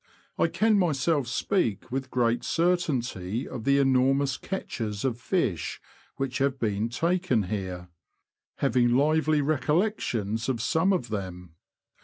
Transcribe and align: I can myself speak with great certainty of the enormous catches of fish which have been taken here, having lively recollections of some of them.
I 0.39 0.47
can 0.47 0.79
myself 0.79 1.27
speak 1.27 1.91
with 1.91 2.09
great 2.09 2.43
certainty 2.43 3.47
of 3.47 3.65
the 3.65 3.77
enormous 3.77 4.35
catches 4.35 5.05
of 5.05 5.19
fish 5.19 5.79
which 6.15 6.39
have 6.39 6.57
been 6.57 6.89
taken 6.89 7.43
here, 7.43 7.87
having 8.55 8.95
lively 8.95 9.43
recollections 9.43 10.49
of 10.49 10.59
some 10.59 10.91
of 10.91 11.09
them. 11.09 11.53